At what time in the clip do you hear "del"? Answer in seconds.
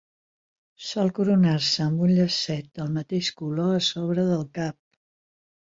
2.81-2.91, 4.33-4.45